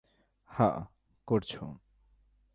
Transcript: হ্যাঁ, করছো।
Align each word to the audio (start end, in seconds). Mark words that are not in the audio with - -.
হ্যাঁ, 0.49 0.77
করছো। 1.27 1.63